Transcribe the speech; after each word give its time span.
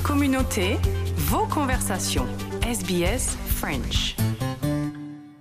Votre 0.00 0.14
communauté, 0.14 0.76
vos 1.16 1.46
conversations. 1.46 2.24
SBS 2.66 3.36
French. 3.46 4.16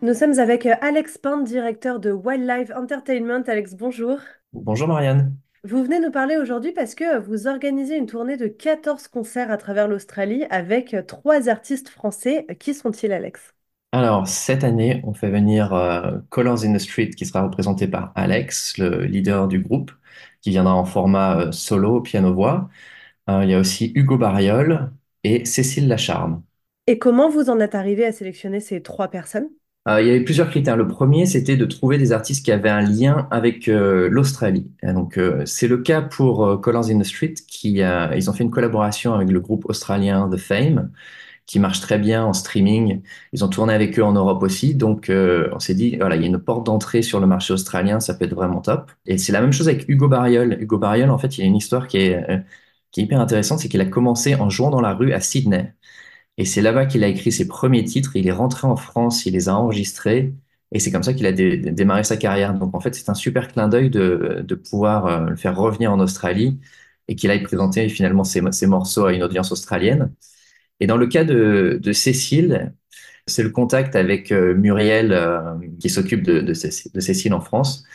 Nous 0.01 0.13
sommes 0.13 0.37
avec 0.37 0.65
euh, 0.65 0.73
Alex 0.81 1.17
Pint, 1.17 1.43
directeur 1.43 1.99
de 1.99 2.11
Wildlife 2.11 2.69
Entertainment. 2.75 3.43
Alex, 3.47 3.75
bonjour. 3.75 4.19
Bonjour 4.51 4.87
Marianne. 4.89 5.33
Vous 5.63 5.81
venez 5.81 5.99
nous 6.01 6.11
parler 6.11 6.35
aujourd'hui 6.35 6.73
parce 6.73 6.93
que 6.93 7.19
vous 7.19 7.47
organisez 7.47 7.95
une 7.95 8.05
tournée 8.05 8.35
de 8.35 8.47
14 8.47 9.07
concerts 9.07 9.51
à 9.51 9.57
travers 9.57 9.87
l'Australie 9.87 10.43
avec 10.49 10.93
euh, 10.93 11.03
trois 11.03 11.47
artistes 11.47 11.87
français. 11.87 12.45
Qui 12.59 12.73
sont-ils, 12.73 13.13
Alex? 13.13 13.53
Alors, 13.91 14.27
cette 14.27 14.63
année, 14.65 15.01
on 15.05 15.13
fait 15.13 15.29
venir 15.29 15.73
euh, 15.73 16.17
Colors 16.29 16.65
in 16.65 16.73
the 16.73 16.79
Street 16.79 17.11
qui 17.11 17.25
sera 17.25 17.43
représenté 17.43 17.87
par 17.87 18.11
Alex, 18.15 18.77
le 18.77 19.05
leader 19.05 19.47
du 19.47 19.59
groupe, 19.59 19.91
qui 20.41 20.49
viendra 20.49 20.75
en 20.75 20.85
format 20.85 21.39
euh, 21.39 21.51
solo, 21.51 22.01
piano-voix. 22.01 22.69
Euh, 23.29 23.43
il 23.43 23.51
y 23.51 23.53
a 23.53 23.59
aussi 23.59 23.91
Hugo 23.95 24.17
Barriol 24.17 24.91
et 25.23 25.45
Cécile 25.45 25.87
Lacharme. 25.87 26.41
Et 26.87 26.97
comment 26.97 27.29
vous 27.29 27.49
en 27.49 27.59
êtes 27.59 27.75
arrivé 27.75 28.03
à 28.05 28.11
sélectionner 28.11 28.59
ces 28.59 28.81
trois 28.81 29.09
personnes? 29.09 29.49
Euh, 29.87 30.01
il 30.01 30.07
y 30.07 30.09
avait 30.09 30.23
plusieurs 30.23 30.49
critères. 30.49 30.77
Le 30.77 30.87
premier, 30.87 31.25
c'était 31.25 31.55
de 31.55 31.65
trouver 31.65 31.97
des 31.97 32.11
artistes 32.11 32.43
qui 32.43 32.51
avaient 32.51 32.69
un 32.69 32.81
lien 32.81 33.27
avec 33.31 33.67
euh, 33.67 34.09
l'Australie. 34.09 34.71
Donc, 34.83 35.17
euh, 35.17 35.43
c'est 35.45 35.67
le 35.67 35.77
cas 35.77 36.01
pour 36.01 36.45
euh, 36.45 36.57
Colors 36.57 36.89
in 36.89 36.99
the 36.99 37.03
Street, 37.03 37.35
qui 37.47 37.81
ils 37.81 38.29
ont 38.29 38.33
fait 38.33 38.43
une 38.43 38.51
collaboration 38.51 39.13
avec 39.13 39.29
le 39.29 39.39
groupe 39.39 39.65
australien 39.69 40.29
The 40.29 40.37
Fame, 40.37 40.91
qui 41.45 41.59
marche 41.59 41.81
très 41.81 41.97
bien 41.97 42.25
en 42.25 42.33
streaming. 42.33 43.01
Ils 43.33 43.45
ont 43.45 43.47
tourné 43.47 43.73
avec 43.73 43.97
eux 43.99 44.03
en 44.03 44.13
Europe 44.13 44.43
aussi. 44.43 44.75
Donc, 44.75 45.09
on 45.09 45.59
s'est 45.59 45.75
dit, 45.75 45.97
voilà, 45.97 46.15
il 46.15 46.21
y 46.21 46.25
a 46.25 46.27
une 46.27 46.39
porte 46.39 46.65
d'entrée 46.65 47.01
sur 47.01 47.19
le 47.19 47.27
marché 47.27 47.53
australien, 47.53 47.99
ça 47.99 48.13
peut 48.13 48.25
être 48.25 48.35
vraiment 48.35 48.61
top. 48.61 48.91
Et 49.05 49.17
c'est 49.17 49.31
la 49.31 49.41
même 49.41 49.53
chose 49.53 49.67
avec 49.67 49.87
Hugo 49.87 50.07
Barriol. 50.07 50.57
Hugo 50.59 50.77
Barriol, 50.77 51.09
en 51.09 51.17
fait, 51.17 51.37
il 51.37 51.41
y 51.41 51.43
a 51.43 51.47
une 51.47 51.55
histoire 51.55 51.87
qui 51.87 51.97
est, 51.97 52.43
qui 52.91 53.01
est 53.01 53.03
hyper 53.03 53.19
intéressante, 53.21 53.59
c'est 53.59 53.69
qu'il 53.69 53.81
a 53.81 53.85
commencé 53.85 54.35
en 54.35 54.49
jouant 54.49 54.69
dans 54.69 54.81
la 54.81 54.93
rue 54.93 55.13
à 55.13 55.19
Sydney. 55.21 55.73
Et 56.37 56.45
c'est 56.45 56.61
là-bas 56.61 56.85
qu'il 56.85 57.03
a 57.03 57.07
écrit 57.07 57.31
ses 57.31 57.47
premiers 57.47 57.83
titres. 57.83 58.15
Il 58.15 58.27
est 58.27 58.31
rentré 58.31 58.67
en 58.67 58.75
France, 58.77 59.25
il 59.25 59.33
les 59.33 59.49
a 59.49 59.55
enregistrés. 59.55 60.33
Et 60.71 60.79
c'est 60.79 60.91
comme 60.91 61.03
ça 61.03 61.13
qu'il 61.13 61.25
a 61.25 61.31
dé- 61.31 61.57
dé- 61.57 61.71
démarré 61.71 62.03
sa 62.03 62.17
carrière. 62.17 62.53
Donc 62.53 62.75
en 62.75 62.79
fait, 62.79 62.95
c'est 62.95 63.09
un 63.09 63.13
super 63.15 63.47
clin 63.49 63.67
d'œil 63.67 63.89
de, 63.89 64.55
pouvoir 64.69 65.05
euh, 65.07 65.29
le 65.31 65.35
faire 65.35 65.55
revenir 65.57 65.91
en 65.91 65.99
Australie 65.99 66.59
et 67.07 67.15
qu'il 67.15 67.31
aille 67.31 67.43
présenter 67.43 67.89
finalement 67.89 68.23
ses, 68.23 68.41
morceaux 68.67 69.05
à 69.05 69.13
une 69.13 69.23
audience 69.23 69.51
australienne. 69.51 70.13
Et 70.79 70.87
dans 70.87 70.97
le 70.97 71.07
cas 71.07 71.23
de, 71.25 71.79
Cécile, 71.93 72.73
c'est 73.27 73.43
le 73.43 73.51
contact 73.51 73.95
avec 73.95 74.31
euh, 74.31 74.55
Muriel 74.55 75.11
euh, 75.13 75.55
qui 75.79 75.89
s'occupe 75.89 76.23
de 76.23 76.53
Cécile 76.53 77.33
en 77.33 77.41
France. 77.41 77.85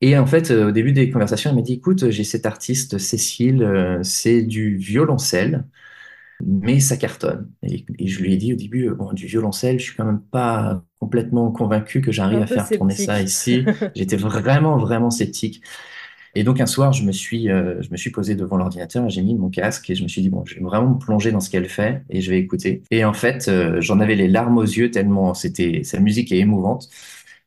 Et 0.00 0.18
en 0.18 0.26
fait, 0.26 0.50
euh, 0.50 0.68
au 0.68 0.70
début 0.72 0.92
des 0.92 1.10
conversations, 1.10 1.50
elle 1.50 1.56
m'a 1.56 1.62
dit, 1.62 1.74
écoute, 1.74 2.10
j'ai 2.10 2.24
cet 2.24 2.46
artiste 2.46 2.98
Cécile, 2.98 3.62
euh, 3.62 4.02
c'est 4.02 4.42
du 4.42 4.76
violoncelle 4.76 5.64
mais 6.44 6.80
ça 6.80 6.96
cartonne. 6.96 7.50
Et, 7.62 7.84
et 7.98 8.06
je 8.06 8.20
lui 8.22 8.34
ai 8.34 8.36
dit 8.36 8.52
au 8.52 8.56
début, 8.56 8.88
euh, 8.88 8.94
bon, 8.94 9.12
du 9.12 9.26
violoncelle, 9.26 9.78
je 9.78 9.84
suis 9.84 9.96
quand 9.96 10.04
même 10.04 10.20
pas 10.20 10.82
complètement 10.98 11.50
convaincu 11.52 12.00
que 12.00 12.12
j'arrive 12.12 12.40
à 12.40 12.46
faire 12.46 12.68
tourner 12.68 12.94
ça 12.94 13.22
ici. 13.22 13.64
J'étais 13.94 14.16
vraiment, 14.16 14.76
vraiment 14.78 15.10
sceptique. 15.10 15.62
Et 16.34 16.42
donc 16.42 16.60
un 16.60 16.66
soir, 16.66 16.92
je 16.92 17.04
me 17.04 17.12
suis, 17.12 17.48
euh, 17.48 17.80
je 17.82 17.90
me 17.90 17.96
suis 17.96 18.10
posé 18.10 18.34
devant 18.34 18.56
l'ordinateur, 18.56 19.08
j'ai 19.08 19.22
mis 19.22 19.36
mon 19.36 19.50
casque 19.50 19.88
et 19.90 19.94
je 19.94 20.02
me 20.02 20.08
suis 20.08 20.20
dit, 20.20 20.30
bon, 20.30 20.44
je 20.44 20.56
vais 20.56 20.62
vraiment 20.62 20.90
me 20.90 20.98
plonger 20.98 21.30
dans 21.30 21.38
ce 21.40 21.48
qu'elle 21.48 21.68
fait 21.68 22.02
et 22.10 22.20
je 22.20 22.30
vais 22.30 22.40
écouter. 22.40 22.82
Et 22.90 23.04
en 23.04 23.12
fait, 23.12 23.46
euh, 23.48 23.80
j'en 23.80 24.00
avais 24.00 24.16
les 24.16 24.26
larmes 24.28 24.58
aux 24.58 24.62
yeux 24.64 24.90
tellement 24.90 25.32
c'était, 25.34 25.84
sa 25.84 26.00
musique 26.00 26.32
est 26.32 26.38
émouvante. 26.38 26.88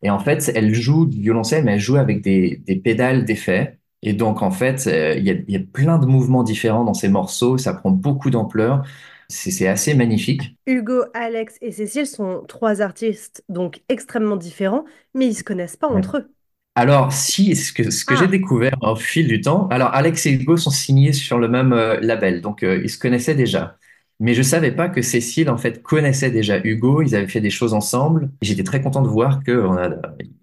Et 0.03 0.09
en 0.09 0.19
fait, 0.19 0.51
elle 0.55 0.73
joue 0.73 1.05
du 1.07 1.21
violoncelle, 1.21 1.63
mais 1.65 1.73
elle 1.73 1.79
joue 1.79 1.95
avec 1.97 2.21
des, 2.21 2.61
des 2.65 2.75
pédales 2.75 3.25
d'effet. 3.25 3.79
Et 4.03 4.13
donc, 4.13 4.41
en 4.43 4.51
fait, 4.51 4.87
euh, 4.87 5.15
il 5.17 5.25
y 5.25 5.31
a, 5.31 5.33
il 5.33 5.51
y 5.51 5.55
a 5.57 5.59
plein 5.59 5.97
de 5.99 6.05
mouvements 6.05 6.43
différents 6.43 6.83
dans 6.85 6.93
ces 6.93 7.09
morceaux. 7.09 7.57
Ça 7.57 7.73
prend 7.73 7.91
beaucoup 7.91 8.29
d'ampleur. 8.29 8.83
C'est 9.29 9.67
assez 9.67 9.93
magnifique. 9.95 10.57
Hugo, 10.67 11.05
Alex 11.15 11.57
et 11.61 11.71
Cécile 11.71 12.05
sont 12.07 12.43
trois 12.47 12.81
artistes 12.81 13.43
donc 13.49 13.81
extrêmement 13.89 14.35
différents, 14.35 14.85
mais 15.13 15.27
ils 15.27 15.35
se 15.35 15.43
connaissent 15.43 15.77
pas 15.77 15.87
Ouais. 15.89 16.01
entre 16.01 16.17
eux. 16.17 16.33
Alors, 16.75 17.13
si, 17.13 17.55
ce 17.55 17.73
que, 17.73 17.91
ce 17.91 18.05
que 18.05 18.15
j'ai 18.15 18.27
Ah, 18.27 18.29
découvert 18.29 18.75
au 18.81 18.95
fil 18.95 19.27
du 19.27 19.41
temps, 19.41 19.67
alors 19.69 19.93
Alex 19.95 20.25
et 20.27 20.31
Hugo 20.33 20.57
sont 20.57 20.71
signés 20.71 21.13
sur 21.13 21.39
le 21.39 21.47
même 21.49 21.73
euh, 21.73 21.99
label, 22.01 22.41
donc 22.41 22.63
euh, 22.63 22.81
ils 22.83 22.89
se 22.89 22.99
connaissaient 22.99 23.35
déjà. 23.35 23.77
Mais 24.19 24.33
je 24.33 24.41
savais 24.41 24.71
pas 24.71 24.89
que 24.89 25.01
Cécile, 25.01 25.49
en 25.49 25.57
fait, 25.57 25.83
connaissait 25.83 26.31
déjà 26.31 26.59
Hugo, 26.63 27.01
ils 27.01 27.15
avaient 27.15 27.27
fait 27.27 27.41
des 27.41 27.51
choses 27.51 27.73
ensemble. 27.73 28.31
J'étais 28.41 28.63
très 28.63 28.81
content 28.81 29.01
de 29.01 29.07
voir 29.07 29.43
qu'il 29.43 29.55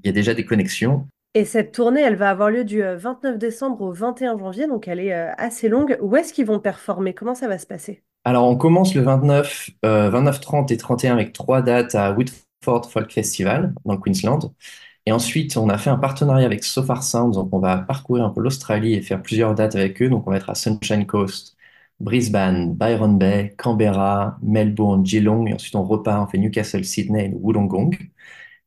y 0.04 0.08
a 0.08 0.12
déjà 0.12 0.34
des 0.34 0.44
connexions. 0.44 1.08
Et 1.36 1.44
cette 1.44 1.72
tournée, 1.72 2.00
elle 2.00 2.14
va 2.14 2.30
avoir 2.30 2.48
lieu 2.48 2.62
du 2.62 2.84
euh, 2.84 2.96
29 2.96 3.38
décembre 3.38 3.82
au 3.82 3.92
21 3.92 4.38
janvier, 4.38 4.68
donc 4.68 4.86
elle 4.86 5.00
est 5.00 5.12
euh, 5.12 5.32
assez 5.36 5.68
longue. 5.68 5.98
Où 6.00 6.14
est-ce 6.14 6.32
qu'ils 6.32 6.46
vont 6.46 6.60
performer? 6.60 7.12
Comment 7.12 7.34
ça 7.34 7.48
va 7.48 7.58
se 7.58 7.66
passer? 7.66 8.04
Alors, 8.22 8.46
on 8.48 8.56
commence 8.56 8.94
le 8.94 9.02
29, 9.02 9.70
euh, 9.84 10.10
29, 10.10 10.40
30 10.40 10.70
et 10.70 10.76
31 10.76 11.12
avec 11.12 11.32
trois 11.32 11.60
dates 11.60 11.96
à 11.96 12.12
Whitford 12.12 12.88
Folk 12.88 13.12
Festival, 13.12 13.74
dans 13.84 13.94
le 13.94 13.98
Queensland. 13.98 14.54
Et 15.06 15.12
ensuite, 15.12 15.56
on 15.56 15.68
a 15.68 15.76
fait 15.76 15.90
un 15.90 15.98
partenariat 15.98 16.46
avec 16.46 16.62
So 16.62 16.84
Far 16.84 17.02
Sounds, 17.02 17.32
donc 17.32 17.48
on 17.52 17.58
va 17.58 17.78
parcourir 17.78 18.24
un 18.24 18.30
peu 18.30 18.40
l'Australie 18.40 18.94
et 18.94 19.02
faire 19.02 19.20
plusieurs 19.20 19.56
dates 19.56 19.74
avec 19.74 20.00
eux. 20.02 20.08
Donc, 20.08 20.28
on 20.28 20.30
va 20.30 20.36
être 20.36 20.50
à 20.50 20.54
Sunshine 20.54 21.04
Coast, 21.04 21.56
Brisbane, 22.00 22.74
Byron 22.74 23.18
Bay, 23.18 23.54
Canberra, 23.56 24.38
Melbourne, 24.42 25.04
Geelong, 25.06 25.46
et 25.46 25.54
ensuite 25.54 25.74
on 25.76 25.84
repart, 25.84 26.26
on 26.26 26.30
fait 26.30 26.38
Newcastle, 26.38 26.84
Sydney 26.84 27.26
et 27.26 27.34
Wollongong. 27.34 27.96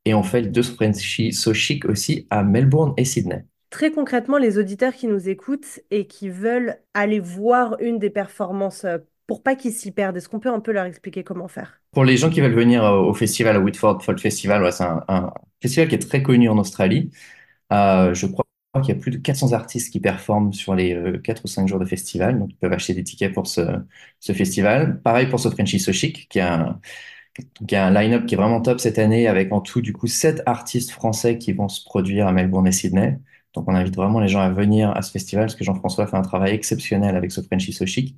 Et 0.05 0.13
on 0.13 0.23
fait 0.23 0.41
le 0.41 0.47
deux 0.47 0.63
Frenchy 0.63 1.33
So 1.33 1.53
Chic 1.53 1.85
aussi 1.85 2.27
à 2.29 2.43
Melbourne 2.43 2.93
et 2.97 3.05
Sydney. 3.05 3.43
Très 3.69 3.91
concrètement, 3.91 4.37
les 4.37 4.57
auditeurs 4.57 4.93
qui 4.93 5.07
nous 5.07 5.27
écoutent 5.27 5.81
et 5.91 6.07
qui 6.07 6.29
veulent 6.29 6.77
aller 6.93 7.19
voir 7.19 7.75
une 7.81 7.99
des 7.99 8.09
performances 8.09 8.85
euh, 8.85 8.99
pour 9.27 9.43
pas 9.43 9.55
qu'ils 9.55 9.73
s'y 9.73 9.91
perdent, 9.91 10.15
est-ce 10.15 10.29
qu'on 10.29 10.39
peut 10.39 10.49
un 10.49 10.61
peu 10.61 10.71
leur 10.71 10.85
expliquer 10.85 11.25
comment 11.25 11.49
faire? 11.49 11.81
Pour 11.91 12.05
les 12.05 12.15
gens 12.15 12.29
qui 12.29 12.39
veulent 12.39 12.53
venir 12.53 12.85
euh, 12.85 12.97
au 13.01 13.13
festival, 13.13 13.57
au 13.57 13.61
Whitford 13.61 14.01
Folk 14.01 14.19
Festival, 14.19 14.63
ouais, 14.63 14.71
c'est 14.71 14.85
un, 14.85 15.03
un 15.09 15.33
festival 15.61 15.89
qui 15.89 15.95
est 15.95 16.07
très 16.07 16.23
connu 16.23 16.47
en 16.47 16.57
Australie. 16.57 17.11
Euh, 17.73 18.13
je 18.13 18.27
crois 18.27 18.45
qu'il 18.81 18.95
y 18.95 18.97
a 18.97 19.01
plus 19.01 19.11
de 19.11 19.17
400 19.17 19.53
artistes 19.53 19.91
qui 19.91 19.99
performent 19.99 20.53
sur 20.53 20.75
les 20.75 20.93
euh, 20.93 21.17
4 21.19 21.43
ou 21.45 21.47
5 21.47 21.67
jours 21.67 21.79
de 21.79 21.85
festival, 21.85 22.39
donc 22.39 22.49
ils 22.51 22.57
peuvent 22.57 22.73
acheter 22.73 22.93
des 22.93 23.03
tickets 23.03 23.33
pour 23.33 23.47
ce, 23.47 23.61
festival. 24.21 25.01
Pareil 25.01 25.27
pour 25.27 25.39
ce 25.39 25.49
Frenchy 25.49 25.79
So 25.79 25.91
Chic, 25.91 26.27
qui 26.29 26.39
a 26.39 26.79
un, 27.71 27.91
line-up 27.91 28.25
qui 28.25 28.35
est 28.35 28.37
vraiment 28.37 28.61
top 28.61 28.79
cette 28.79 28.99
année, 28.99 29.27
avec 29.27 29.51
en 29.51 29.61
tout, 29.61 29.81
du 29.81 29.93
coup, 29.93 30.07
7 30.07 30.43
artistes 30.45 30.91
français 30.91 31.37
qui 31.37 31.53
vont 31.53 31.69
se 31.69 31.83
produire 31.83 32.27
à 32.27 32.31
Melbourne 32.31 32.67
et 32.67 32.71
Sydney. 32.71 33.17
Donc 33.53 33.65
on 33.67 33.75
invite 33.75 33.95
vraiment 33.95 34.19
les 34.19 34.27
gens 34.27 34.41
à 34.41 34.49
venir 34.49 34.91
à 34.91 35.01
ce 35.01 35.11
festival, 35.11 35.45
parce 35.45 35.55
que 35.55 35.63
Jean-François 35.63 36.07
fait 36.07 36.17
un 36.17 36.21
travail 36.21 36.53
exceptionnel 36.53 37.15
avec 37.15 37.31
ce 37.31 37.41
Frenchy 37.41 37.73
So 37.73 37.85
Chic. 37.85 38.15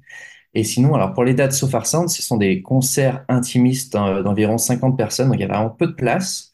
Et 0.54 0.64
sinon, 0.64 0.96
alors 0.96 1.14
pour 1.14 1.24
les 1.24 1.34
dates 1.34 1.54
So 1.54 1.68
Far 1.68 1.86
Sound, 1.86 2.10
ce 2.10 2.24
sont 2.24 2.38
des 2.38 2.62
concerts 2.62 3.24
intimistes 3.30 3.94
d'en- 3.94 4.22
d'environ 4.24 4.58
50 4.58 4.98
personnes, 4.98 5.28
donc 5.30 5.38
il 5.38 5.42
y 5.42 5.44
a 5.44 5.48
vraiment 5.48 5.70
peu 5.70 5.88
de 5.88 5.94
place. 5.94 6.52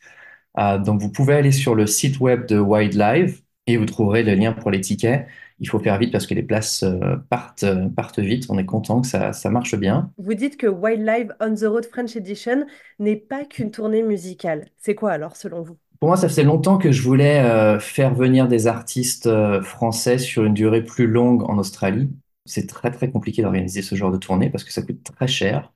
Euh, 0.57 0.77
donc 0.77 1.01
vous 1.01 1.11
pouvez 1.11 1.35
aller 1.35 1.51
sur 1.51 1.75
le 1.75 1.87
site 1.87 2.19
web 2.19 2.45
de 2.47 2.59
Wildlife 2.59 3.41
et 3.67 3.77
vous 3.77 3.85
trouverez 3.85 4.23
le 4.23 4.35
lien 4.35 4.53
pour 4.53 4.71
les 4.71 4.81
tickets. 4.81 5.27
Il 5.59 5.69
faut 5.69 5.79
faire 5.79 5.97
vite 5.97 6.11
parce 6.11 6.27
que 6.27 6.33
les 6.33 6.43
places 6.43 6.83
euh, 6.83 7.15
partent, 7.29 7.63
euh, 7.63 7.87
partent 7.89 8.19
vite. 8.19 8.45
On 8.49 8.57
est 8.57 8.65
content 8.65 9.01
que 9.01 9.07
ça, 9.07 9.33
ça 9.33 9.49
marche 9.49 9.75
bien. 9.75 10.11
Vous 10.17 10.33
dites 10.33 10.57
que 10.57 10.67
Wildlife 10.67 11.31
on 11.39 11.55
the 11.55 11.63
Road 11.63 11.85
French 11.85 12.15
Edition 12.15 12.65
n'est 12.99 13.15
pas 13.15 13.45
qu'une 13.45 13.71
tournée 13.71 14.03
musicale. 14.03 14.65
C'est 14.77 14.95
quoi 14.95 15.11
alors, 15.11 15.35
selon 15.35 15.61
vous? 15.61 15.77
Pour 15.99 16.09
moi, 16.09 16.17
ça 16.17 16.27
faisait 16.27 16.43
longtemps 16.43 16.77
que 16.77 16.91
je 16.91 17.01
voulais 17.01 17.41
euh, 17.41 17.79
faire 17.79 18.13
venir 18.13 18.47
des 18.47 18.67
artistes 18.67 19.27
euh, 19.27 19.61
français 19.61 20.17
sur 20.17 20.43
une 20.43 20.53
durée 20.53 20.83
plus 20.83 21.07
longue 21.07 21.43
en 21.49 21.57
Australie. 21.57 22.09
C'est 22.45 22.67
très 22.67 22.91
très 22.91 23.09
compliqué 23.09 23.41
d'organiser 23.41 23.81
ce 23.81 23.95
genre 23.95 24.11
de 24.11 24.17
tournée 24.17 24.49
parce 24.49 24.63
que 24.63 24.71
ça 24.71 24.81
coûte 24.81 25.03
très 25.03 25.27
cher. 25.27 25.71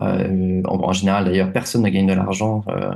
Euh, 0.00 0.62
en, 0.64 0.92
général, 0.92 1.26
d'ailleurs, 1.26 1.52
personne 1.52 1.82
ne 1.82 1.88
gagne 1.90 2.06
de 2.06 2.14
l'argent 2.14 2.64
euh, 2.68 2.92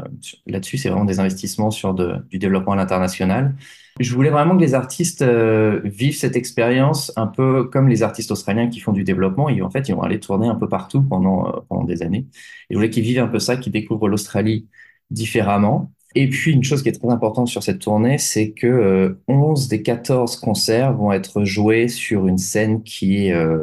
là-dessus. 0.47 0.79
C'est 0.79 0.89
vraiment 0.89 1.05
des 1.05 1.21
investissements 1.21 1.71
sur 1.71 1.95
du 1.95 2.39
développement 2.39 2.73
à 2.73 2.77
l'international. 2.77 3.55
Je 3.99 4.15
voulais 4.15 4.31
vraiment 4.31 4.57
que 4.57 4.61
les 4.61 4.75
artistes 4.75 5.23
euh, 5.23 5.81
vivent 5.85 6.17
cette 6.17 6.37
expérience 6.37 7.13
un 7.17 7.27
peu 7.27 7.65
comme 7.65 7.89
les 7.89 8.03
artistes 8.03 8.31
australiens 8.31 8.69
qui 8.69 8.81
font 8.81 8.93
du 8.93 9.05
développement. 9.05 9.49
Ils, 9.49 9.63
en 9.63 9.71
fait, 9.71 9.89
ils 9.89 9.95
vont 9.95 10.03
aller 10.03 10.21
tourner 10.21 10.49
un 10.49 10.55
peu 10.55 10.69
partout 10.69 11.03
pendant, 11.03 11.49
euh, 11.49 11.61
pendant 11.69 11.85
des 11.85 12.03
années. 12.03 12.27
Je 12.69 12.77
voulais 12.77 12.91
qu'ils 12.91 13.05
vivent 13.05 13.21
un 13.21 13.29
peu 13.29 13.39
ça, 13.39 13.57
qu'ils 13.57 13.73
découvrent 13.73 14.09
l'Australie 14.09 14.69
différemment. 15.11 15.93
Et 16.19 16.29
puis, 16.31 16.53
une 16.53 16.65
chose 16.65 16.83
qui 16.83 16.89
est 16.89 16.93
très 16.93 17.11
importante 17.11 17.49
sur 17.49 17.63
cette 17.63 17.81
tournée, 17.81 18.17
c'est 18.17 18.53
que 18.53 18.67
euh, 18.67 19.23
11 19.29 19.69
des 19.69 19.83
14 19.83 20.37
concerts 20.37 20.95
vont 20.95 21.13
être 21.13 21.45
joués 21.45 21.89
sur 21.89 22.27
une 22.27 22.39
scène 22.39 22.83
qui 22.83 23.27
est 23.27 23.35
euh, 23.35 23.63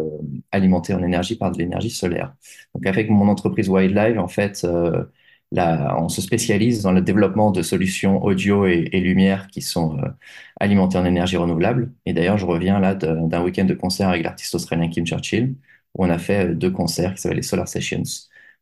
alimentée 0.51 0.93
en 0.93 1.01
énergie 1.01 1.35
par 1.35 1.51
de 1.51 1.57
l'énergie 1.57 1.89
solaire. 1.89 2.35
Donc, 2.75 2.85
avec 2.85 3.09
mon 3.09 3.27
entreprise 3.27 3.69
Wildlife, 3.69 4.19
en 4.19 4.27
fait, 4.27 4.63
euh, 4.65 5.03
là, 5.51 5.97
on 5.99 6.09
se 6.09 6.21
spécialise 6.21 6.83
dans 6.83 6.91
le 6.91 7.01
développement 7.01 7.49
de 7.49 7.63
solutions 7.63 8.23
audio 8.23 8.67
et, 8.67 8.87
et 8.91 8.99
lumière 9.01 9.47
qui 9.47 9.61
sont 9.63 9.97
euh, 9.97 10.09
alimentées 10.59 10.99
en 10.99 11.05
énergie 11.05 11.37
renouvelable. 11.37 11.91
Et 12.05 12.13
d'ailleurs, 12.13 12.37
je 12.37 12.45
reviens 12.45 12.79
là 12.79 12.93
d'un 12.93 13.43
week-end 13.43 13.65
de 13.65 13.73
concert 13.73 14.09
avec 14.09 14.23
l'artiste 14.23 14.53
australien 14.55 14.89
Kim 14.89 15.05
Churchill, 15.07 15.55
où 15.95 16.05
on 16.05 16.09
a 16.09 16.19
fait 16.19 16.49
euh, 16.51 16.55
deux 16.55 16.71
concerts 16.71 17.15
qui 17.15 17.21
s'appellent 17.21 17.37
les 17.37 17.43
Solar 17.43 17.67
Sessions 17.67 18.03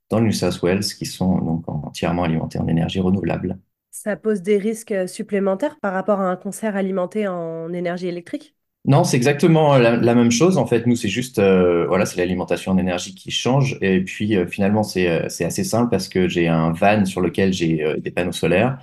dans 0.10 0.20
le 0.20 0.28
New 0.28 0.32
South 0.32 0.62
Wales, 0.62 0.84
qui 0.84 1.06
sont 1.06 1.38
donc 1.40 1.68
entièrement 1.68 2.24
alimentés 2.24 2.60
en 2.60 2.68
énergie 2.70 3.00
renouvelable. 3.02 3.58
Ça 4.04 4.16
pose 4.16 4.42
des 4.42 4.58
risques 4.58 4.94
euh, 4.94 5.06
supplémentaires 5.06 5.80
par 5.80 5.94
rapport 5.94 6.22
à 6.22 6.32
un 6.32 6.36
concert 6.36 6.76
alimenté 6.76 7.28
en 7.28 7.72
énergie 7.72 8.08
électrique? 8.08 8.56
Non, 8.84 9.04
c'est 9.04 9.16
exactement 9.16 9.78
la, 9.78 10.16
même 10.16 10.32
chose. 10.32 10.58
En 10.58 10.66
fait, 10.66 10.88
nous, 10.88 10.96
c'est 10.96 11.08
juste, 11.08 11.38
euh, 11.38 11.86
voilà, 11.86 12.08
c'est 12.08 12.18
l'alimentation 12.18 12.72
en 12.72 12.80
énergie 12.80 13.14
qui 13.14 13.30
change. 13.30 13.78
Et 13.82 14.04
puis, 14.04 14.36
euh, 14.36 14.48
finalement, 14.48 14.82
c'est 14.82 15.08
euh, 15.08 15.46
assez 15.46 15.64
simple 15.64 15.92
parce 15.92 16.10
que 16.10 16.28
j'ai 16.28 16.48
un 16.48 16.72
van 16.72 17.06
sur 17.06 17.22
lequel 17.22 17.54
j'ai 17.54 17.86
des 18.00 18.10
panneaux 18.10 18.32
solaires. 18.32 18.80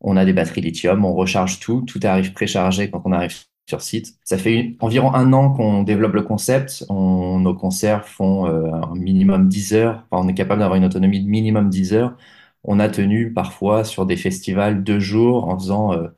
On 0.00 0.16
a 0.16 0.24
des 0.24 0.32
batteries 0.32 0.60
lithium, 0.60 1.04
on 1.04 1.14
recharge 1.14 1.58
tout. 1.58 1.82
Tout 1.82 1.98
arrive 2.04 2.32
préchargé 2.32 2.90
quand 2.90 3.02
on 3.06 3.10
arrive 3.10 3.34
sur 3.68 3.80
site. 3.80 4.14
Ça 4.22 4.38
fait 4.38 4.76
environ 4.78 5.12
un 5.14 5.32
an 5.32 5.50
qu'on 5.52 5.82
développe 5.82 6.12
le 6.14 6.22
concept. 6.22 6.84
On- 6.88 7.40
nos 7.40 7.54
concerts 7.54 8.06
font 8.06 8.46
un 8.46 8.94
minimum 8.94 9.48
10 9.48 9.74
heures. 9.74 10.06
On 10.12 10.28
est 10.28 10.34
capable 10.34 10.60
d'avoir 10.60 10.76
une 10.76 10.84
autonomie 10.84 11.24
de 11.24 11.28
minimum 11.28 11.70
10 11.70 11.92
heures. 11.92 12.16
On 12.64 12.78
a 12.80 12.88
tenu 12.88 13.32
parfois 13.32 13.84
sur 13.84 14.06
des 14.06 14.16
festivals 14.16 14.84
deux 14.84 15.00
jours 15.00 15.48
en 15.48 15.58
faisant 15.58 15.92
euh, 15.94 16.08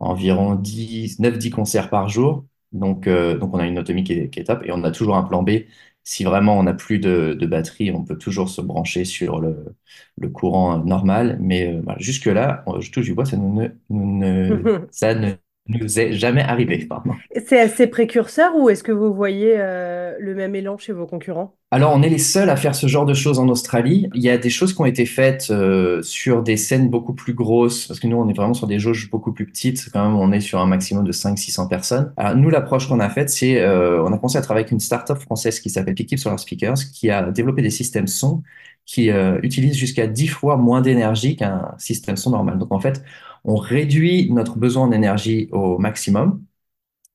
environ 0.00 0.54
10, 0.56 1.18
9-10 1.20 1.50
concerts 1.50 1.90
par 1.90 2.08
jour. 2.08 2.46
Donc, 2.72 3.06
euh, 3.06 3.36
donc 3.38 3.54
on 3.54 3.58
a 3.58 3.66
une 3.66 3.78
autonomie 3.78 4.04
qui 4.04 4.12
est, 4.14 4.30
qui 4.30 4.40
est 4.40 4.44
top 4.44 4.62
et 4.64 4.72
on 4.72 4.84
a 4.84 4.90
toujours 4.90 5.16
un 5.16 5.22
plan 5.24 5.42
B. 5.42 5.50
Si 6.04 6.24
vraiment 6.24 6.58
on 6.58 6.62
n'a 6.64 6.74
plus 6.74 6.98
de, 6.98 7.34
de 7.38 7.46
batterie, 7.46 7.90
on 7.92 8.04
peut 8.04 8.16
toujours 8.18 8.48
se 8.48 8.60
brancher 8.62 9.04
sur 9.04 9.40
le, 9.40 9.76
le 10.18 10.28
courant 10.30 10.78
normal. 10.84 11.38
Mais 11.40 11.72
euh, 11.74 11.80
voilà, 11.84 11.98
jusque-là, 12.00 12.64
euh, 12.68 12.80
je 12.80 12.90
touche 12.92 13.06
du 13.06 13.14
bois, 13.14 13.24
ça, 13.26 13.36
ne- 13.36 13.68
ça 14.90 15.14
ne 15.14 15.34
nous 15.70 15.98
est 15.98 16.12
jamais 16.12 16.42
arrivé. 16.42 16.88
C'est 17.46 17.60
assez 17.60 17.86
précurseur 17.86 18.56
ou 18.56 18.68
est-ce 18.70 18.82
que 18.82 18.92
vous 18.92 19.14
voyez 19.14 19.54
euh, 19.56 20.14
le 20.18 20.34
même 20.34 20.54
élan 20.54 20.78
chez 20.78 20.92
vos 20.92 21.06
concurrents? 21.06 21.54
Alors, 21.72 21.92
on 21.94 22.02
est 22.02 22.08
les 22.08 22.18
seuls 22.18 22.50
à 22.50 22.56
faire 22.56 22.74
ce 22.74 22.88
genre 22.88 23.06
de 23.06 23.14
choses 23.14 23.38
en 23.38 23.48
Australie. 23.48 24.08
Il 24.14 24.22
y 24.22 24.28
a 24.28 24.38
des 24.38 24.50
choses 24.50 24.74
qui 24.74 24.80
ont 24.80 24.86
été 24.86 25.06
faites 25.06 25.48
euh, 25.50 26.02
sur 26.02 26.42
des 26.42 26.56
scènes 26.56 26.90
beaucoup 26.90 27.14
plus 27.14 27.32
grosses, 27.32 27.86
parce 27.86 28.00
que 28.00 28.08
nous, 28.08 28.16
on 28.16 28.28
est 28.28 28.32
vraiment 28.32 28.54
sur 28.54 28.66
des 28.66 28.80
jauges 28.80 29.08
beaucoup 29.08 29.32
plus 29.32 29.46
petites. 29.46 29.88
Quand 29.92 30.04
même, 30.04 30.16
on 30.16 30.32
est 30.32 30.40
sur 30.40 30.58
un 30.58 30.66
maximum 30.66 31.04
de 31.04 31.12
500-600 31.12 31.68
personnes. 31.68 32.12
Alors, 32.16 32.36
nous, 32.36 32.50
l'approche 32.50 32.88
qu'on 32.88 32.98
a 32.98 33.08
faite, 33.08 33.30
c'est 33.30 33.60
euh, 33.60 34.02
on 34.02 34.12
a 34.12 34.16
commencé 34.16 34.36
à 34.36 34.42
travailler 34.42 34.64
avec 34.64 34.72
une 34.72 34.80
start-up 34.80 35.18
française 35.18 35.60
qui 35.60 35.70
s'appelle 35.70 35.94
Pickip 35.94 36.18
Solar 36.18 36.40
Speakers, 36.40 36.90
qui 36.92 37.08
a 37.08 37.30
développé 37.30 37.62
des 37.62 37.70
systèmes 37.70 38.08
son 38.08 38.42
qui 38.90 39.10
euh, 39.10 39.38
utilisent 39.44 39.76
jusqu'à 39.76 40.08
10 40.08 40.26
fois 40.28 40.56
moins 40.56 40.80
d'énergie 40.82 41.36
qu'un 41.36 41.74
système 41.78 42.16
son 42.16 42.30
normal. 42.30 42.58
Donc, 42.58 42.72
en 42.72 42.80
fait, 42.80 43.04
on 43.44 43.54
réduit 43.56 44.30
notre 44.32 44.58
besoin 44.58 44.84
en 44.86 44.92
énergie 44.92 45.48
au 45.52 45.78
maximum. 45.78 46.44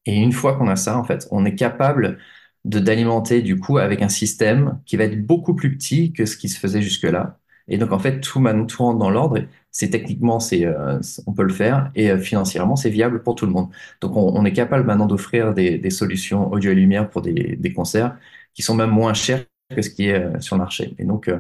Et 0.06 0.16
une 0.18 0.31
fois 0.33 0.56
qu'on 0.57 0.69
a 0.69 0.77
ça, 0.77 0.98
en 0.98 1.04
fait, 1.04 1.27
on 1.31 1.45
est 1.45 1.56
capable 1.56 2.19
d'alimenter 2.66 3.42
du 3.42 3.60
coup 3.60 3.77
avec 3.77 4.01
un 4.01 4.10
système 4.10 4.81
qui 4.86 4.98
va 4.98 5.06
être 5.06 5.25
beaucoup 5.25 5.56
plus 5.56 5.77
petit 5.77 6.13
que 6.13 6.25
ce 6.25 6.38
qui 6.38 6.50
se 6.50 6.60
faisait 6.60 6.81
jusque-là. 6.81 7.39
Et 7.68 7.77
donc 7.77 7.92
en 7.92 8.00
fait, 8.00 8.22
tout, 8.22 8.39
tout 8.68 8.83
rentre 8.83 9.00
dans 9.00 9.10
l'ordre. 9.10 9.39
C'est 9.72 9.89
techniquement, 9.89 10.39
c'est, 10.39 10.66
euh, 10.66 11.00
on 11.27 11.33
peut 11.33 11.44
le 11.44 11.54
faire 11.54 11.92
et 11.95 12.12
euh, 12.12 12.18
financièrement, 12.19 12.75
c'est 12.75 12.89
viable 12.89 13.24
pour 13.24 13.36
tout 13.36 13.45
le 13.45 13.51
monde. 13.51 13.69
Donc 14.01 14.16
on, 14.16 14.45
est 14.45 14.54
capable 14.54 14.86
maintenant 14.86 15.07
d'offrir 15.07 15.54
des, 15.54 15.89
solutions 15.89 16.51
audio 16.51 16.72
et 16.72 16.75
lumière 16.75 17.10
pour 17.10 17.22
des 17.22 17.74
concerts 17.75 18.18
qui 18.54 18.62
sont 18.63 18.75
même 18.75 18.92
moins 18.92 19.13
chers 19.13 19.45
que 19.70 19.82
ce 19.82 19.90
qui 19.90 20.08
est 20.08 20.24
euh, 20.24 20.40
sur 20.40 20.56
le 20.56 20.60
marché. 20.60 20.96
Et 21.00 21.06
donc, 21.06 21.28
euh, 21.28 21.40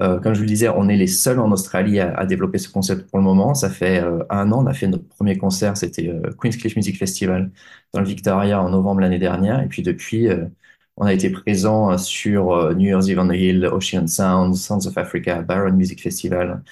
euh, 0.00 0.20
comme 0.20 0.34
je 0.34 0.38
vous 0.38 0.44
le 0.44 0.48
disais, 0.48 0.68
on 0.68 0.88
est 0.88 0.96
les 0.96 1.06
seuls 1.06 1.38
en 1.40 1.52
Australie 1.52 2.00
à, 2.00 2.24
développer 2.26 2.58
ce 2.58 2.68
concept 2.70 3.08
pour 3.10 3.18
le 3.18 3.24
moment. 3.24 3.54
Ça 3.54 3.70
fait 3.70 4.02
un 4.30 4.52
an, 4.52 4.64
on 4.64 4.66
a 4.66 4.74
fait 4.74 4.88
notre 4.88 5.06
premier 5.08 5.36
concert, 5.38 5.76
c'était 5.76 6.08
euh, 6.08 6.32
Queenscliff 6.40 6.76
Music 6.76 6.98
Festival 6.98 7.50
dans 7.92 8.00
le 8.00 8.06
Victoria 8.06 8.62
en 8.62 8.70
novembre 8.70 9.00
l'année 9.02 9.18
dernière. 9.18 9.60
Et 9.62 9.68
puis 9.68 9.82
depuis, 9.82 10.28
on 10.96 11.04
a 11.06 11.12
été 11.12 11.30
présent 11.30 11.96
sur 11.98 12.74
New 12.74 12.86
Year's 12.88 13.08
Eve 13.08 13.18
on 13.18 13.30
Hill, 13.30 13.66
Ocean 13.66 14.06
Sound, 14.06 14.54
Sounds 14.56 14.86
of 14.86 14.96
Africa, 14.98 15.42
Byron 15.42 15.76
Music 15.76 16.02
Festival. 16.02 16.62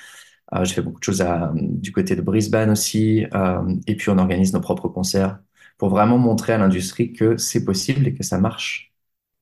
J'ai 0.63 0.75
fait 0.75 0.83
beaucoup 0.83 1.01
de 1.01 1.05
choses 1.05 1.25
du 1.61 1.93
côté 1.93 2.17
de 2.17 2.23
Brisbane 2.23 2.71
aussi. 2.71 3.27
et 3.87 3.97
puis 3.97 4.11
on 4.11 4.19
organise 4.19 4.53
nos 4.53 4.61
propres 4.61 4.89
concerts 4.89 5.39
pour 5.79 5.91
vraiment 5.91 6.19
montrer 6.19 6.55
à 6.55 6.59
l'industrie 6.59 7.13
que 7.13 7.37
c'est 7.37 7.65
possible 7.65 8.07
et 8.09 8.15
que 8.15 8.23
ça 8.23 8.39
marche. 8.39 8.90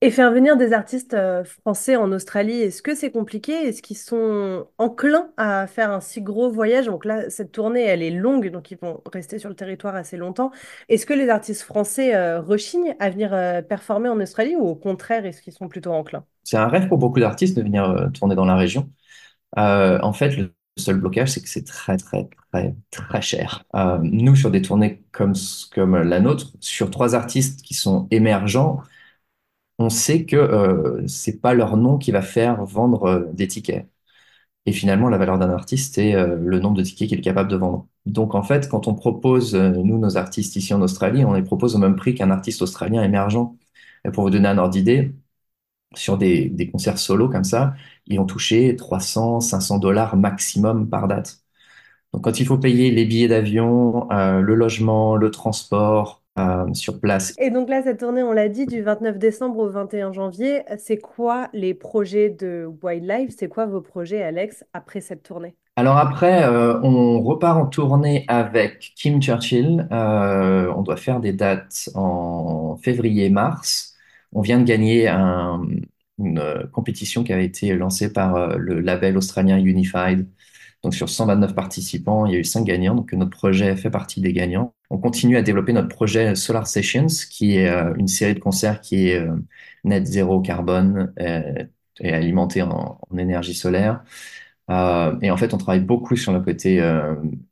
Et 0.01 0.11
faire 0.11 0.31
venir 0.31 0.55
des 0.55 0.71
artistes 0.71 1.13
euh, 1.13 1.43
français 1.43 1.97
en 1.97 2.13
Australie, 2.13 2.61
est-ce 2.61 2.81
que 2.81 2.95
c'est 2.95 3.11
compliqué? 3.11 3.51
Est-ce 3.51 3.81
qu'ils 3.81 3.97
sont 3.97 4.65
enclins 4.77 5.29
à 5.35 5.67
faire 5.67 5.91
un 5.91 5.99
si 5.99 6.21
gros 6.21 6.49
voyage? 6.49 6.85
Donc 6.85 7.03
là, 7.03 7.29
cette 7.29 7.51
tournée, 7.51 7.83
elle 7.83 8.01
est 8.01 8.09
longue, 8.09 8.49
donc 8.49 8.71
ils 8.71 8.77
vont 8.77 9.01
rester 9.11 9.39
sur 9.39 9.49
le 9.49 9.55
territoire 9.55 9.95
assez 9.95 10.15
longtemps. 10.15 10.51
Est-ce 10.87 11.05
que 11.05 11.13
les 11.13 11.27
artistes 11.27 11.63
français 11.63 12.15
euh, 12.15 12.39
rechignent 12.39 12.95
à 12.99 13.09
venir 13.09 13.33
euh, 13.33 13.61
performer 13.61 14.07
en 14.07 14.21
Australie 14.21 14.55
ou 14.55 14.65
au 14.67 14.75
contraire, 14.75 15.25
est-ce 15.25 15.41
qu'ils 15.41 15.51
sont 15.51 15.67
plutôt 15.67 15.91
enclins? 15.91 16.23
C'est 16.45 16.55
un 16.55 16.69
rêve 16.69 16.87
pour 16.87 16.97
beaucoup 16.97 17.19
d'artistes 17.19 17.57
de 17.57 17.61
venir 17.61 18.09
tourner 18.13 18.35
dans 18.35 18.45
la 18.45 18.55
région. 18.55 18.89
En 19.57 20.13
fait, 20.13 20.37
le 20.37 20.53
seul 20.77 20.95
blocage, 20.95 21.31
c'est 21.31 21.41
que 21.41 21.49
c'est 21.49 21.65
très, 21.65 21.97
très, 21.97 22.29
très, 22.53 22.73
très 22.89 23.21
cher. 23.21 23.65
Nous, 24.01 24.35
sur 24.37 24.49
des 24.49 24.61
tournées 24.61 25.03
comme, 25.11 25.33
comme 25.75 25.97
la 25.97 26.21
nôtre, 26.21 26.53
sur 26.61 26.89
trois 26.89 27.15
artistes 27.15 27.61
qui 27.61 27.73
sont 27.73 28.07
émergents, 28.11 28.79
on 29.79 29.89
sait 29.89 30.25
que 30.25 30.35
euh, 30.35 31.07
c'est 31.07 31.39
pas 31.41 31.53
leur 31.53 31.77
nom 31.77 31.97
qui 31.97 32.11
va 32.11 32.21
faire 32.21 32.63
vendre 32.65 33.05
euh, 33.05 33.25
des 33.33 33.47
tickets. 33.47 33.89
Et 34.65 34.73
finalement, 34.73 35.09
la 35.09 35.17
valeur 35.17 35.39
d'un 35.39 35.49
artiste, 35.49 35.95
c'est 35.95 36.15
euh, 36.15 36.37
le 36.37 36.59
nombre 36.59 36.77
de 36.77 36.83
tickets 36.83 37.09
qu'il 37.09 37.19
est 37.19 37.21
capable 37.21 37.49
de 37.49 37.55
vendre. 37.57 37.87
Donc, 38.05 38.35
en 38.35 38.43
fait, 38.43 38.69
quand 38.69 38.87
on 38.87 38.95
propose, 38.95 39.55
euh, 39.55 39.71
nous, 39.71 39.97
nos 39.99 40.17
artistes 40.17 40.55
ici 40.55 40.73
en 40.73 40.81
Australie, 40.81 41.25
on 41.25 41.33
les 41.33 41.43
propose 41.43 41.75
au 41.75 41.79
même 41.79 41.95
prix 41.95 42.15
qu'un 42.15 42.31
artiste 42.31 42.61
australien 42.61 43.03
émergent. 43.03 43.55
Et 44.05 44.11
pour 44.11 44.23
vous 44.23 44.29
donner 44.29 44.47
un 44.47 44.57
ordre 44.57 44.71
d'idée, 44.73 45.13
sur 45.95 46.17
des, 46.17 46.69
concerts 46.71 46.99
solo 46.99 47.29
comme 47.29 47.43
ça, 47.43 47.73
ils 48.07 48.19
ont 48.19 48.25
touché 48.25 48.75
300, 48.75 49.41
500 49.41 49.79
dollars 49.79 50.15
maximum 50.17 50.89
par 50.89 51.07
date. 51.07 51.43
Donc, 52.13 52.23
quand 52.23 52.39
il 52.39 52.45
faut 52.45 52.57
payer 52.57 52.91
les 52.91 53.05
billets 53.05 53.27
d'avion, 53.29 54.07
le 54.11 54.55
logement, 54.55 55.15
le 55.15 55.31
transport 55.31 56.23
euh, 56.39 56.73
sur 56.73 56.99
place, 56.99 57.35
Et 57.37 57.49
donc 57.51 57.69
là, 57.69 57.81
cette 57.83 57.99
tournée, 57.99 58.21
on 58.23 58.33
l'a 58.33 58.49
dit, 58.49 58.65
du 58.65 58.81
29 58.81 59.17
décembre 59.17 59.59
au 59.59 59.69
21 59.69 60.11
janvier, 60.11 60.63
c'est 60.77 60.97
quoi 60.97 61.49
les 61.53 61.73
projets 61.73 62.29
de 62.29 62.69
Wildlife? 62.83 63.33
C'est 63.37 63.47
quoi 63.47 63.65
vos 63.65 63.81
projets, 63.81 64.21
Alex, 64.21 64.63
après 64.73 65.01
cette 65.01 65.23
tournée? 65.23 65.55
Alors 65.75 65.97
après, 65.97 66.43
euh, 66.43 66.79
on 66.83 67.21
repart 67.21 67.57
en 67.57 67.65
tournée 67.67 68.25
avec 68.27 68.93
Kim 68.97 69.21
Churchill. 69.21 69.87
Euh, 69.91 70.71
on 70.75 70.81
doit 70.81 70.97
faire 70.97 71.21
des 71.21 71.31
dates 71.31 71.89
en 71.95 72.77
février-mars. 72.83 73.95
On 74.33 74.41
vient 74.41 74.59
de 74.59 74.65
gagner 74.65 75.07
un- 75.07 75.61
une 76.17 76.67
compétition 76.73 77.23
qui 77.23 77.31
avait 77.31 77.45
été 77.45 77.73
lancée 77.75 78.11
par 78.11 78.57
le 78.57 78.81
label 78.81 79.15
australien 79.17 79.57
Unified. 79.57 80.27
Donc 80.83 80.93
sur 80.95 81.07
129 81.09 81.55
participants, 81.55 82.25
il 82.25 82.33
y 82.33 82.35
a 82.35 82.39
eu 82.39 82.43
5 82.43 82.65
gagnants. 82.65 82.95
Donc 82.95 83.13
notre 83.13 83.31
projet 83.31 83.75
fait 83.77 83.89
partie 83.89 84.19
des 84.21 84.33
gagnants. 84.33 84.73
On 84.91 84.97
continue 84.97 85.37
à 85.37 85.41
développer 85.43 85.73
notre 85.73 85.87
projet 85.89 86.35
Solar 86.35 86.65
Sessions, 86.67 87.07
qui 87.29 87.57
est 87.57 87.69
euh, 87.69 87.93
une 87.97 88.07
série 88.07 88.33
de 88.33 88.39
concerts 88.39 88.81
qui 88.81 89.09
est 89.09 89.19
euh, 89.19 89.35
net 89.83 90.05
zéro 90.07 90.41
carbone 90.41 91.13
euh, 91.19 91.63
et 91.99 92.13
alimenté 92.13 92.61
en 92.63 92.99
énergie 93.17 93.53
solaire. 93.53 94.03
Et 95.21 95.31
en 95.31 95.37
fait, 95.37 95.53
on 95.53 95.57
travaille 95.57 95.79
beaucoup 95.81 96.15
sur 96.15 96.31
le 96.31 96.41
côté 96.41 96.79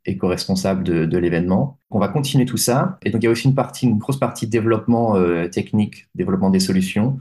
éco-responsable 0.04 0.84
de, 0.84 1.04
de 1.04 1.18
l'événement. 1.18 1.78
On 1.90 1.98
va 1.98 2.06
continuer 2.08 2.46
tout 2.46 2.56
ça. 2.56 2.98
Et 3.02 3.10
donc, 3.10 3.22
il 3.22 3.26
y 3.26 3.28
a 3.28 3.32
aussi 3.32 3.48
une 3.48 3.56
partie, 3.56 3.86
une 3.86 3.98
grosse 3.98 4.20
partie 4.20 4.46
développement 4.46 5.16
technique, 5.50 6.08
développement 6.14 6.50
des 6.50 6.60
solutions. 6.60 7.18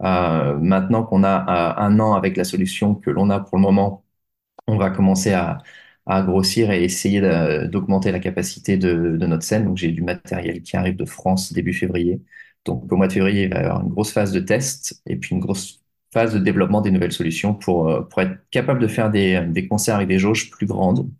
Maintenant 0.00 1.04
qu'on 1.04 1.22
a 1.24 1.76
un 1.80 2.00
an 2.00 2.14
avec 2.14 2.36
la 2.36 2.42
solution 2.44 2.96
que 2.96 3.10
l'on 3.10 3.30
a 3.30 3.38
pour 3.40 3.56
le 3.56 3.62
moment, 3.62 4.04
on 4.66 4.76
va 4.78 4.90
commencer 4.90 5.32
à, 5.32 5.58
à 6.06 6.22
grossir 6.22 6.70
et 6.70 6.84
essayer 6.84 7.20
d'augmenter 7.20 8.12
la 8.12 8.20
capacité 8.20 8.76
de, 8.78 9.16
de 9.16 9.26
notre 9.26 9.42
scène. 9.44 9.64
Donc, 9.64 9.76
j'ai 9.76 9.90
du 9.92 10.02
matériel 10.02 10.62
qui 10.62 10.76
arrive 10.76 10.96
de 10.96 11.04
France 11.04 11.52
début 11.52 11.72
février. 11.74 12.20
Donc, 12.64 12.90
au 12.92 12.96
mois 12.96 13.08
de 13.08 13.12
février, 13.12 13.44
il 13.44 13.50
va 13.52 13.60
y 13.60 13.64
avoir 13.64 13.82
une 13.82 13.88
grosse 13.90 14.12
phase 14.12 14.32
de 14.32 14.40
test 14.40 15.00
et 15.06 15.16
puis 15.16 15.34
une 15.34 15.40
grosse 15.40 15.82
phase 16.12 16.32
de 16.34 16.38
développement 16.38 16.80
des 16.80 16.90
nouvelles 16.90 17.12
solutions 17.12 17.54
pour, 17.54 17.88
euh, 17.88 18.02
pour 18.02 18.22
être 18.22 18.38
capable 18.50 18.80
de 18.80 18.88
faire 18.88 19.10
des, 19.10 19.40
des 19.48 19.68
concerts 19.68 19.96
avec 19.96 20.08
des 20.08 20.18
jauges 20.18 20.50
plus 20.50 20.66
grandes. 20.66 21.10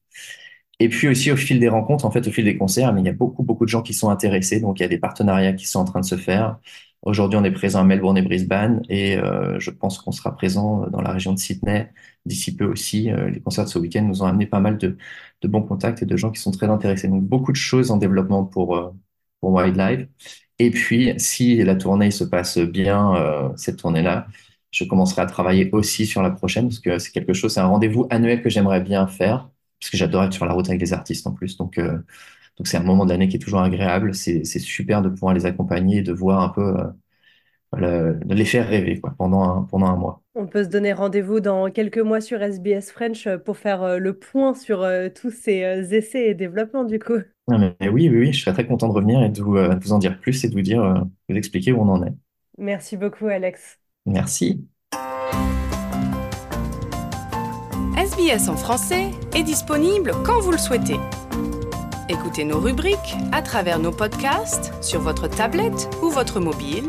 Et 0.78 0.88
puis 0.90 1.09
aussi 1.09 1.31
au 1.33 1.37
fil 1.37 1.59
des 1.59 1.69
rencontres, 1.69 2.05
en 2.05 2.11
fait, 2.11 2.26
au 2.28 2.33
fil 2.33 2.45
des 2.45 2.59
concerts, 2.59 2.93
mais 2.93 3.00
il 3.00 3.07
y 3.07 3.09
a 3.09 3.12
beaucoup, 3.12 3.43
beaucoup 3.43 3.64
de 3.64 3.71
gens 3.71 3.83
qui 3.83 3.95
sont 3.95 4.11
intéressés. 4.11 4.61
Donc, 4.61 4.78
il 4.81 4.83
y 4.83 4.87
a 4.87 4.88
des 4.88 4.99
partenariats 4.99 5.55
qui 5.55 5.66
sont 5.66 5.81
en 5.81 5.85
train 5.85 6.00
de 6.00 6.05
se 6.07 6.16
faire. 6.16 6.59
Aujourd'hui, 7.02 7.38
on 7.38 7.44
est 7.44 7.52
présent 7.52 7.80
à 7.80 7.84
Melbourne 7.84 8.18
et 8.18 8.22
Brisbane 8.22 8.82
et 8.88 9.16
euh, 9.16 9.58
je 9.60 9.70
pense 9.70 9.98
qu'on 9.98 10.12
sera 10.12 10.34
présent 10.34 10.88
dans 10.88 11.00
la 11.00 11.12
région 11.12 11.32
de 11.32 11.38
Sydney 11.38 11.92
d'ici 12.24 12.56
peu 12.56 12.64
aussi. 12.66 13.10
Euh, 13.10 13.30
les 13.30 13.40
concerts 13.40 13.64
de 13.64 13.70
ce 13.70 13.78
week-end 13.78 14.02
nous 14.02 14.22
ont 14.22 14.26
amené 14.26 14.46
pas 14.46 14.60
mal 14.60 14.78
de, 14.78 14.96
bons 15.44 15.62
contacts 15.62 16.02
et 16.02 16.06
de 16.06 16.16
gens 16.16 16.32
qui 16.32 16.40
sont 16.40 16.50
très 16.50 16.66
intéressés. 16.68 17.08
Donc, 17.08 17.22
beaucoup 17.24 17.52
de 17.52 17.56
choses 17.56 17.90
en 17.92 17.96
développement 17.98 18.44
pour, 18.44 18.76
euh, 18.76 18.90
pour 19.40 19.52
Wildlife. 19.52 20.08
Et 20.58 20.70
puis, 20.70 21.14
si 21.18 21.62
la 21.62 21.76
tournée 21.76 22.10
se 22.10 22.24
passe 22.24 22.58
bien, 22.58 23.14
euh, 23.16 23.50
cette 23.56 23.76
tournée-là, 23.78 24.26
je 24.70 24.84
commencerai 24.84 25.22
à 25.22 25.26
travailler 25.26 25.70
aussi 25.72 26.06
sur 26.06 26.22
la 26.22 26.30
prochaine 26.30 26.68
parce 26.68 26.80
que 26.80 26.98
c'est 26.98 27.12
quelque 27.12 27.32
chose, 27.32 27.54
c'est 27.54 27.60
un 27.60 27.66
rendez-vous 27.66 28.06
annuel 28.10 28.42
que 28.42 28.50
j'aimerais 28.50 28.80
bien 28.80 29.06
faire 29.06 29.50
parce 29.80 29.90
que 29.90 29.96
j'adore 29.96 30.24
être 30.24 30.32
sur 30.32 30.46
la 30.46 30.52
route 30.54 30.68
avec 30.68 30.80
les 30.80 30.92
artistes 30.92 31.26
en 31.26 31.32
plus. 31.32 31.56
Donc, 31.56 31.78
euh, 31.78 31.98
donc 32.56 32.66
c'est 32.66 32.76
un 32.76 32.82
moment 32.82 33.04
de 33.04 33.10
l'année 33.10 33.28
qui 33.28 33.36
est 33.36 33.40
toujours 33.40 33.60
agréable. 33.60 34.14
C'est, 34.14 34.44
super 34.44 35.02
de 35.02 35.08
pouvoir 35.08 35.34
les 35.34 35.46
accompagner 35.46 35.98
et 35.98 36.02
de 36.02 36.12
voir 36.12 36.42
un 36.42 36.48
peu 36.48 36.76
euh, 36.78 36.84
le- 37.76 38.20
de 38.25 38.34
les 38.34 38.44
faire 38.44 38.66
rêver 38.68 39.00
quoi, 39.00 39.14
pendant 39.18 39.42
un, 39.42 39.62
pendant 39.64 39.86
un 39.86 39.96
mois. 39.96 40.22
On 40.34 40.46
peut 40.46 40.64
se 40.64 40.68
donner 40.68 40.92
rendez-vous 40.92 41.40
dans 41.40 41.70
quelques 41.70 41.98
mois 41.98 42.20
sur 42.20 42.42
SBS 42.42 42.90
French 42.92 43.28
pour 43.44 43.56
faire 43.56 43.98
le 43.98 44.12
point 44.14 44.54
sur 44.54 44.86
tous 45.14 45.30
ces 45.30 45.60
essais 45.94 46.28
et 46.28 46.34
développements 46.34 46.84
du 46.84 46.98
coup. 46.98 47.18
Ah, 47.50 47.58
mais 47.58 47.75
oui, 47.88 48.08
oui, 48.08 48.18
oui, 48.18 48.32
je 48.32 48.42
serais 48.42 48.52
très 48.52 48.66
content 48.66 48.88
de 48.88 48.92
revenir 48.92 49.22
et 49.22 49.28
de 49.28 49.40
vous, 49.42 49.56
de 49.56 49.82
vous 49.82 49.92
en 49.92 49.98
dire 49.98 50.18
plus 50.18 50.44
et 50.44 50.48
de 50.48 50.54
vous 50.54 50.62
dire, 50.62 50.82
de 50.82 51.08
vous 51.28 51.36
expliquer 51.36 51.72
où 51.72 51.80
on 51.80 51.88
en 51.88 52.02
est. 52.04 52.12
Merci 52.58 52.96
beaucoup, 52.96 53.26
Alex. 53.26 53.78
Merci. 54.06 54.64
SBS 57.96 58.48
en 58.48 58.56
français 58.56 59.10
est 59.34 59.42
disponible 59.42 60.12
quand 60.25 60.40
vous 60.40 60.52
le 60.52 60.58
souhaitez. 60.58 60.96
Écoutez 62.08 62.44
nos 62.44 62.60
rubriques 62.60 63.16
à 63.32 63.42
travers 63.42 63.80
nos 63.80 63.90
podcasts 63.90 64.72
sur 64.80 65.00
votre 65.00 65.26
tablette 65.26 65.90
ou 66.02 66.08
votre 66.08 66.38
mobile 66.38 66.88